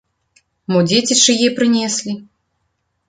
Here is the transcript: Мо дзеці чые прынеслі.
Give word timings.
Мо 0.71 0.79
дзеці 0.87 1.17
чые 1.25 1.49
прынеслі. 1.59 2.17